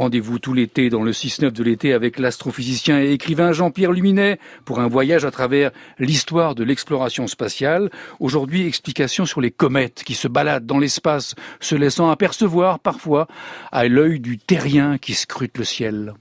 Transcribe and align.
Rendez-vous 0.00 0.38
tout 0.38 0.54
l'été 0.54 0.90
dans 0.90 1.02
le 1.02 1.10
6-9 1.10 1.50
de 1.50 1.64
l'été 1.64 1.92
avec 1.92 2.20
l'astrophysicien 2.20 3.00
et 3.00 3.10
écrivain 3.10 3.50
Jean-Pierre 3.50 3.90
Luminet 3.90 4.38
pour 4.64 4.78
un 4.78 4.86
voyage 4.86 5.24
à 5.24 5.32
travers 5.32 5.72
l'histoire 5.98 6.54
de 6.54 6.62
l'exploration 6.62 7.26
spatiale. 7.26 7.90
Aujourd'hui, 8.20 8.64
explication 8.64 9.26
sur 9.26 9.40
les 9.40 9.50
comètes 9.50 10.04
qui 10.04 10.14
se 10.14 10.28
baladent 10.28 10.66
dans 10.66 10.78
l'espace, 10.78 11.34
se 11.58 11.74
laissant 11.74 12.10
apercevoir 12.10 12.78
parfois 12.78 13.26
à 13.72 13.88
l'œil 13.88 14.20
du 14.20 14.38
terrien 14.38 14.98
qui 14.98 15.14
scrute 15.14 15.58
le 15.58 15.64
ciel. 15.64 16.14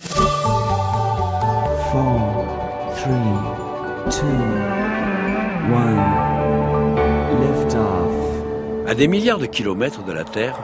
À 8.88 8.96
des 8.96 9.08
milliards 9.08 9.38
de 9.38 9.46
kilomètres 9.46 10.04
de 10.04 10.14
la 10.14 10.24
Terre, 10.24 10.58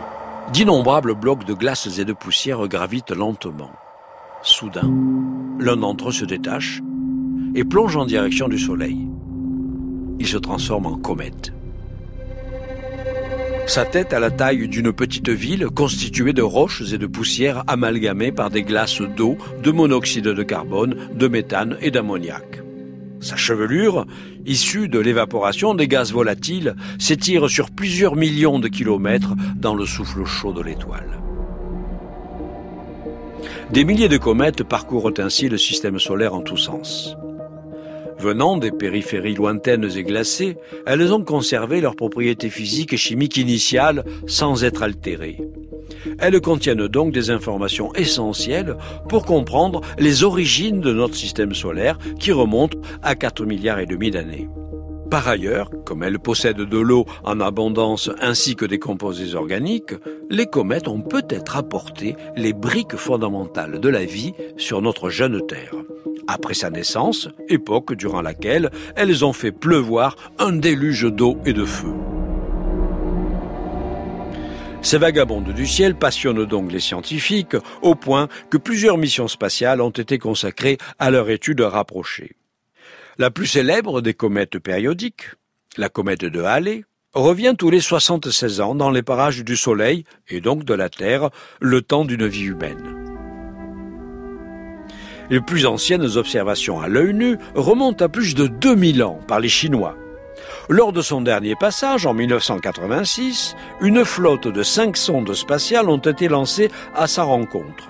D'innombrables 0.51 1.15
blocs 1.15 1.45
de 1.45 1.53
glaces 1.53 1.97
et 1.97 2.05
de 2.05 2.13
poussière 2.13 2.67
gravitent 2.67 3.11
lentement. 3.11 3.71
Soudain, 4.41 4.91
l'un 5.59 5.77
d'entre 5.77 6.09
eux 6.09 6.11
se 6.11 6.25
détache 6.25 6.81
et 7.55 7.63
plonge 7.63 7.95
en 7.95 8.05
direction 8.05 8.47
du 8.47 8.59
Soleil. 8.59 9.07
Il 10.19 10.27
se 10.27 10.37
transforme 10.37 10.85
en 10.85 10.97
comète. 10.97 11.53
Sa 13.65 13.85
tête 13.85 14.13
a 14.13 14.19
la 14.19 14.29
taille 14.29 14.67
d'une 14.67 14.91
petite 14.91 15.29
ville 15.29 15.67
constituée 15.67 16.33
de 16.33 16.41
roches 16.41 16.83
et 16.93 16.97
de 16.97 17.07
poussières 17.07 17.63
amalgamées 17.67 18.33
par 18.33 18.49
des 18.49 18.63
glaces 18.63 19.01
d'eau, 19.01 19.37
de 19.63 19.71
monoxyde 19.71 20.27
de 20.27 20.43
carbone, 20.43 20.95
de 21.15 21.27
méthane 21.27 21.77
et 21.81 21.89
d'ammoniac. 21.89 22.62
Sa 23.23 23.37
chevelure, 23.37 24.05
issue 24.45 24.89
de 24.89 24.99
l'évaporation 24.99 25.73
des 25.75 25.87
gaz 25.87 26.11
volatiles, 26.11 26.75
s'étire 26.99 27.49
sur 27.49 27.71
plusieurs 27.71 28.17
millions 28.17 28.59
de 28.59 28.67
kilomètres 28.67 29.33
dans 29.55 29.75
le 29.75 29.85
souffle 29.85 30.25
chaud 30.25 30.51
de 30.51 30.61
l'étoile. 30.61 31.21
Des 33.71 33.85
milliers 33.85 34.09
de 34.09 34.17
comètes 34.17 34.63
parcourent 34.63 35.13
ainsi 35.19 35.47
le 35.47 35.57
système 35.57 35.99
solaire 35.99 36.33
en 36.33 36.41
tous 36.41 36.57
sens. 36.57 37.15
Venant 38.19 38.57
des 38.57 38.71
périphéries 38.71 39.35
lointaines 39.35 39.89
et 39.95 40.03
glacées, 40.03 40.57
elles 40.85 41.13
ont 41.13 41.23
conservé 41.23 41.79
leurs 41.79 41.95
propriétés 41.95 42.49
physiques 42.49 42.91
et 42.91 42.97
chimiques 42.97 43.37
initiales 43.37 44.03
sans 44.27 44.65
être 44.65 44.83
altérées. 44.83 45.39
Elles 46.19 46.41
contiennent 46.41 46.87
donc 46.87 47.13
des 47.13 47.29
informations 47.29 47.93
essentielles 47.93 48.77
pour 49.09 49.25
comprendre 49.25 49.81
les 49.97 50.23
origines 50.23 50.81
de 50.81 50.93
notre 50.93 51.15
système 51.15 51.53
solaire 51.53 51.97
qui 52.19 52.31
remontent 52.31 52.77
à 53.01 53.15
4 53.15 53.45
milliards 53.45 53.79
et 53.79 53.85
demi 53.85 54.11
d'années. 54.11 54.49
Par 55.13 55.27
ailleurs, 55.27 55.69
comme 55.85 56.01
elles 56.01 56.17
possèdent 56.17 56.57
de 56.57 56.77
l'eau 56.79 57.05
en 57.23 57.39
abondance 57.39 58.09
ainsi 58.19 58.55
que 58.55 58.65
des 58.65 58.79
composés 58.79 59.35
organiques, 59.35 59.93
les 60.31 60.47
comètes 60.47 60.87
ont 60.87 61.01
peut-être 61.01 61.55
apporté 61.55 62.15
les 62.35 62.51
briques 62.51 62.95
fondamentales 62.95 63.79
de 63.79 63.89
la 63.89 64.05
vie 64.05 64.33
sur 64.57 64.81
notre 64.81 65.09
jeune 65.09 65.45
Terre. 65.45 65.75
Après 66.27 66.55
sa 66.55 66.71
naissance, 66.71 67.29
époque 67.47 67.93
durant 67.93 68.23
laquelle 68.23 68.71
elles 68.95 69.23
ont 69.23 69.33
fait 69.33 69.51
pleuvoir 69.51 70.15
un 70.39 70.53
déluge 70.53 71.05
d'eau 71.05 71.37
et 71.45 71.53
de 71.53 71.65
feu. 71.65 71.93
Ces 74.83 74.97
vagabondes 74.97 75.53
du 75.53 75.65
ciel 75.65 75.95
passionnent 75.95 76.45
donc 76.45 76.69
les 76.69 76.81
scientifiques 76.81 77.55
au 77.81 77.95
point 77.95 78.27
que 78.49 78.57
plusieurs 78.57 78.97
missions 78.97 79.29
spatiales 79.29 79.79
ont 79.79 79.89
été 79.89 80.17
consacrées 80.19 80.77
à 80.99 81.09
leur 81.09 81.29
étude 81.29 81.61
rapprochée. 81.61 82.35
La 83.17 83.31
plus 83.31 83.47
célèbre 83.47 84.01
des 84.01 84.13
comètes 84.13 84.59
périodiques, 84.59 85.29
la 85.77 85.87
comète 85.87 86.25
de 86.25 86.41
Halley, 86.41 86.83
revient 87.13 87.55
tous 87.57 87.69
les 87.69 87.79
76 87.79 88.59
ans 88.59 88.75
dans 88.75 88.91
les 88.91 89.03
parages 89.03 89.45
du 89.45 89.55
Soleil 89.55 90.03
et 90.27 90.41
donc 90.41 90.65
de 90.65 90.73
la 90.73 90.89
Terre, 90.89 91.29
le 91.61 91.81
temps 91.81 92.03
d'une 92.03 92.27
vie 92.27 92.47
humaine. 92.47 92.97
Les 95.29 95.39
plus 95.39 95.65
anciennes 95.65 96.17
observations 96.17 96.81
à 96.81 96.89
l'œil 96.89 97.13
nu 97.13 97.37
remontent 97.55 98.03
à 98.03 98.09
plus 98.09 98.35
de 98.35 98.47
2000 98.47 99.01
ans 99.03 99.19
par 99.27 99.39
les 99.39 99.49
Chinois. 99.49 99.95
Lors 100.69 100.93
de 100.93 101.01
son 101.01 101.21
dernier 101.21 101.55
passage, 101.55 102.05
en 102.05 102.13
1986, 102.13 103.55
une 103.81 104.05
flotte 104.05 104.47
de 104.47 104.63
cinq 104.63 104.97
sondes 104.97 105.33
spatiales 105.33 105.89
ont 105.89 105.97
été 105.97 106.27
lancées 106.27 106.71
à 106.95 107.07
sa 107.07 107.23
rencontre. 107.23 107.89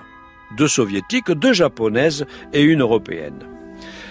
Deux 0.56 0.68
soviétiques, 0.68 1.30
deux 1.30 1.52
japonaises 1.52 2.26
et 2.52 2.62
une 2.62 2.82
européenne. 2.82 3.46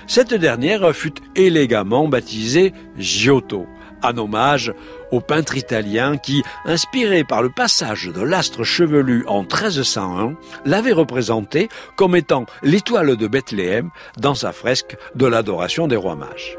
Cette 0.08 0.34
dernière 0.34 0.94
fut 0.94 1.14
élégamment 1.36 2.08
baptisée 2.08 2.74
Giotto, 2.98 3.68
en 4.04 4.18
hommage 4.18 4.74
au 5.12 5.22
peintre 5.22 5.58
italien 5.58 6.18
qui, 6.18 6.44
inspiré 6.66 7.24
par 7.24 7.42
le 7.42 7.50
passage 7.50 8.08
de 8.14 8.22
l'astre 8.22 8.64
chevelu 8.64 9.24
en 9.28 9.42
1301, 9.42 10.36
l'avait 10.66 10.92
représenté 10.92 11.70
comme 11.96 12.16
étant 12.16 12.46
l'étoile 12.62 13.16
de 13.16 13.28
Bethléem 13.28 13.90
dans 14.18 14.36
sa 14.36 14.52
fresque 14.52 14.98
de 15.16 15.26
l'adoration 15.26 15.88
des 15.88 15.96
rois 15.96 16.16
mages. 16.16 16.58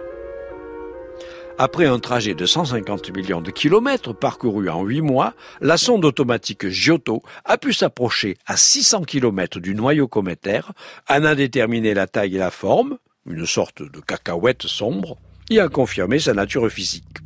Après 1.57 1.87
un 1.87 2.01
trajet 2.01 2.35
de 2.35 2.47
150 2.47 3.15
millions 3.17 3.41
de 3.41 3.53
kilomètres 3.53 4.13
parcourus 4.13 4.69
en 4.69 4.83
8 4.83 5.03
mois, 5.03 5.35
la 5.61 5.77
sonde 5.77 6.05
automatique 6.05 6.69
Giotto 6.69 7.23
a 7.45 7.59
pu 7.59 7.73
s'approcher 7.73 8.37
à 8.45 8.57
600 8.57 9.03
kilomètres 9.03 9.61
du 9.61 9.73
noyau 9.77 10.09
cométaire, 10.09 10.73
en 11.09 11.23
a 11.25 11.37
déterminé 11.37 11.95
la 11.95 12.09
taille 12.09 12.35
et 12.35 12.39
la 12.41 12.51
forme, 12.51 12.99
une 13.25 13.47
sorte 13.47 13.83
de 13.83 14.01
cacahuète 14.01 14.67
sombre, 14.67 15.17
et 15.49 15.61
a 15.61 15.69
confirmé 15.69 16.19
sa 16.19 16.35
nature 16.35 16.69
physique. 16.69 17.19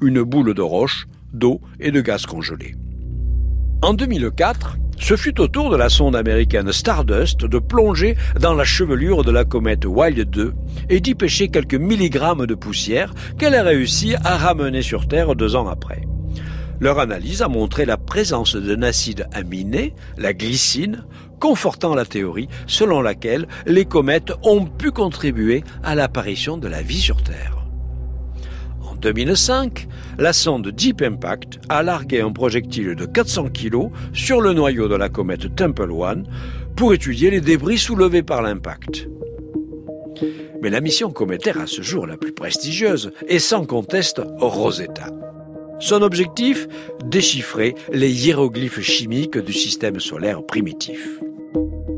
Une 0.00 0.22
boule 0.22 0.54
de 0.54 0.62
roche, 0.62 1.08
d'eau 1.32 1.60
et 1.80 1.90
de 1.90 2.00
gaz 2.00 2.24
congelé. 2.24 2.76
En 3.82 3.94
2004, 3.94 4.76
ce 4.98 5.16
fut 5.16 5.40
au 5.40 5.48
tour 5.48 5.70
de 5.70 5.76
la 5.76 5.88
sonde 5.88 6.16
américaine 6.16 6.72
Stardust 6.72 7.44
de 7.44 7.58
plonger 7.58 8.16
dans 8.40 8.54
la 8.54 8.64
chevelure 8.64 9.24
de 9.24 9.32
la 9.32 9.44
comète 9.44 9.84
Wild 9.84 10.30
2 10.30 10.54
et 10.88 11.00
d'y 11.00 11.14
pêcher 11.14 11.48
quelques 11.48 11.74
milligrammes 11.74 12.46
de 12.46 12.54
poussière 12.54 13.12
qu'elle 13.38 13.54
a 13.54 13.62
réussi 13.62 14.14
à 14.24 14.36
ramener 14.36 14.82
sur 14.82 15.08
Terre 15.08 15.34
deux 15.34 15.56
ans 15.56 15.68
après. 15.68 16.02
Leur 16.80 16.98
analyse 16.98 17.42
a 17.42 17.48
montré 17.48 17.84
la 17.84 17.96
présence 17.96 18.56
d'un 18.56 18.82
acide 18.82 19.28
aminé, 19.32 19.94
la 20.16 20.32
glycine, 20.32 21.04
confortant 21.38 21.94
la 21.94 22.04
théorie 22.04 22.48
selon 22.66 23.00
laquelle 23.00 23.46
les 23.66 23.84
comètes 23.84 24.32
ont 24.42 24.64
pu 24.64 24.90
contribuer 24.90 25.64
à 25.82 25.94
l'apparition 25.94 26.58
de 26.58 26.68
la 26.68 26.82
vie 26.82 27.00
sur 27.00 27.22
Terre. 27.22 27.61
2005, 29.02 29.88
la 30.18 30.32
sonde 30.32 30.68
Deep 30.68 31.02
Impact 31.02 31.58
a 31.68 31.82
largué 31.82 32.20
un 32.20 32.30
projectile 32.30 32.94
de 32.94 33.04
400 33.04 33.48
kg 33.50 33.90
sur 34.12 34.40
le 34.40 34.52
noyau 34.52 34.88
de 34.88 34.94
la 34.94 35.08
comète 35.08 35.54
Temple 35.56 35.90
One 35.90 36.26
pour 36.76 36.94
étudier 36.94 37.30
les 37.30 37.40
débris 37.40 37.78
soulevés 37.78 38.22
par 38.22 38.42
l'impact. 38.42 39.08
Mais 40.62 40.70
la 40.70 40.80
mission 40.80 41.10
cométaire 41.10 41.58
à 41.60 41.66
ce 41.66 41.82
jour 41.82 42.06
la 42.06 42.16
plus 42.16 42.32
prestigieuse 42.32 43.12
est 43.26 43.40
sans 43.40 43.66
conteste 43.66 44.22
Rosetta. 44.38 45.08
Son 45.80 46.02
objectif 46.02 46.68
Déchiffrer 47.04 47.74
les 47.92 48.26
hiéroglyphes 48.26 48.80
chimiques 48.80 49.38
du 49.38 49.52
système 49.52 49.98
solaire 49.98 50.46
primitif. 50.46 51.18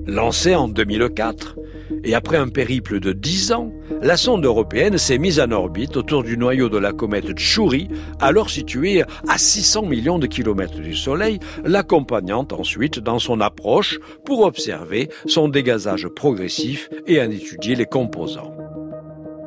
Lancée 0.06 0.54
en 0.54 0.68
2004, 0.68 1.56
et 2.04 2.14
après 2.14 2.36
un 2.36 2.48
périple 2.48 3.00
de 3.00 3.12
10 3.12 3.52
ans, 3.52 3.72
la 4.02 4.16
sonde 4.16 4.44
européenne 4.44 4.98
s'est 4.98 5.18
mise 5.18 5.40
en 5.40 5.50
orbite 5.50 5.96
autour 5.96 6.22
du 6.22 6.36
noyau 6.36 6.68
de 6.68 6.78
la 6.78 6.92
comète 6.92 7.32
Tchouri, 7.32 7.88
alors 8.20 8.50
située 8.50 9.02
à 9.28 9.38
600 9.38 9.86
millions 9.86 10.18
de 10.18 10.26
kilomètres 10.26 10.80
du 10.80 10.94
Soleil, 10.94 11.38
l'accompagnant 11.64 12.46
ensuite 12.52 12.98
dans 12.98 13.18
son 13.18 13.40
approche 13.40 13.98
pour 14.24 14.44
observer 14.44 15.08
son 15.26 15.48
dégazage 15.48 16.08
progressif 16.08 16.90
et 17.06 17.20
en 17.20 17.30
étudier 17.30 17.74
les 17.74 17.86
composants. 17.86 18.54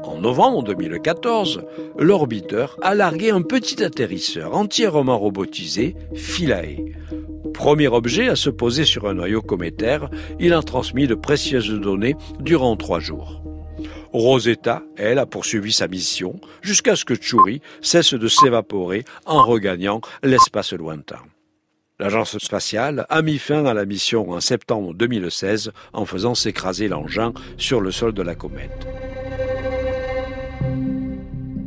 En 0.03 0.19
novembre 0.19 0.63
2014, 0.63 1.61
l'orbiteur 1.99 2.77
a 2.81 2.95
largué 2.95 3.29
un 3.29 3.41
petit 3.41 3.83
atterrisseur 3.83 4.55
entièrement 4.55 5.19
robotisé, 5.19 5.95
Philae. 6.15 6.77
Premier 7.57 7.87
objet 7.87 8.29
à 8.29 8.35
se 8.35 8.51
poser 8.51 8.85
sur 8.85 9.07
un 9.09 9.15
noyau 9.15 9.41
cométaire, 9.41 10.11
il 10.39 10.53
a 10.53 10.61
transmis 10.61 11.07
de 11.07 11.15
précieuses 11.15 11.71
données 11.71 12.15
durant 12.39 12.77
trois 12.77 12.99
jours. 12.99 13.41
Rosetta, 14.13 14.83
elle, 14.95 15.17
a 15.17 15.25
poursuivi 15.25 15.73
sa 15.73 15.87
mission 15.87 16.39
jusqu'à 16.61 16.95
ce 16.95 17.03
que 17.03 17.15
Tchouri 17.15 17.61
cesse 17.81 18.13
de 18.13 18.27
s'évaporer 18.27 19.05
en 19.25 19.41
regagnant 19.41 20.01
l'espace 20.21 20.73
lointain. 20.73 21.19
L'agence 21.99 22.37
spatiale 22.37 23.07
a 23.09 23.23
mis 23.23 23.39
fin 23.39 23.65
à 23.65 23.73
la 23.73 23.85
mission 23.85 24.29
en 24.29 24.39
septembre 24.39 24.93
2016 24.93 25.71
en 25.93 26.05
faisant 26.05 26.35
s'écraser 26.35 26.87
l'engin 26.87 27.33
sur 27.57 27.81
le 27.81 27.89
sol 27.91 28.13
de 28.13 28.21
la 28.21 28.35
comète. 28.35 28.87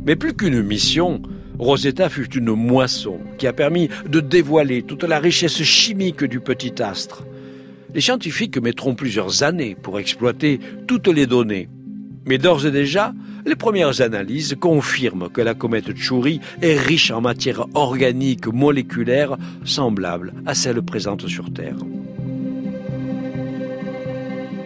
Mais 0.05 0.15
plus 0.15 0.33
qu'une 0.33 0.63
mission, 0.63 1.21
Rosetta 1.61 2.09
fut 2.09 2.35
une 2.35 2.55
moisson 2.55 3.19
qui 3.37 3.45
a 3.45 3.53
permis 3.53 3.87
de 4.09 4.19
dévoiler 4.19 4.81
toute 4.81 5.03
la 5.03 5.19
richesse 5.19 5.61
chimique 5.61 6.23
du 6.23 6.39
petit 6.39 6.81
astre. 6.81 7.23
Les 7.93 8.01
scientifiques 8.01 8.57
mettront 8.57 8.95
plusieurs 8.95 9.43
années 9.43 9.77
pour 9.79 9.99
exploiter 9.99 10.59
toutes 10.87 11.07
les 11.07 11.27
données. 11.27 11.69
Mais 12.25 12.39
d'ores 12.39 12.65
et 12.65 12.71
déjà, 12.71 13.13
les 13.45 13.55
premières 13.55 14.01
analyses 14.01 14.57
confirment 14.59 15.29
que 15.29 15.41
la 15.41 15.53
comète 15.53 15.91
Tchouri 15.91 16.39
est 16.63 16.79
riche 16.79 17.11
en 17.11 17.21
matière 17.21 17.67
organique 17.75 18.47
moléculaire 18.47 19.37
semblable 19.63 20.33
à 20.47 20.55
celle 20.55 20.81
présente 20.81 21.27
sur 21.27 21.53
Terre. 21.53 21.77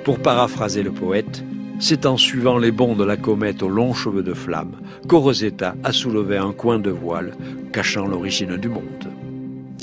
Pour 0.06 0.20
paraphraser 0.20 0.82
le 0.82 0.92
poète, 0.92 1.44
c'est 1.80 2.06
en 2.06 2.18
suivant 2.18 2.58
les 2.58 2.72
bonds 2.72 2.96
de 2.96 3.04
la 3.04 3.18
comète 3.18 3.62
aux 3.64 3.70
longs 3.70 3.94
cheveux 3.94 4.24
de 4.24 4.34
flamme 4.34 4.76
que 5.08 5.16
Rosetta 5.16 5.76
a 5.84 5.92
soulevé 5.92 6.38
un 6.38 6.52
coin 6.52 6.80
de 6.80 6.90
voile 6.90 7.34
cachant 7.74 8.06
l'origine 8.06 8.58
du 8.58 8.70
monde. 8.70 9.12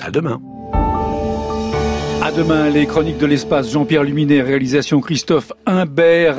À 0.01 0.11
demain. 0.11 0.41
À 2.23 2.31
demain, 2.31 2.71
les 2.71 2.87
chroniques 2.87 3.19
de 3.19 3.27
l'espace, 3.27 3.73
Jean-Pierre 3.73 4.05
Luminet, 4.05 4.43
réalisation 4.43 5.01
Christophe 5.01 5.53
Imbert. 5.67 6.39